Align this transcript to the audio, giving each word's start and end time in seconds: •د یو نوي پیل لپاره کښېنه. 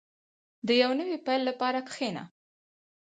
•د 0.67 0.69
یو 0.81 0.91
نوي 0.99 1.17
پیل 1.25 1.41
لپاره 1.49 1.79
کښېنه. 1.87 2.23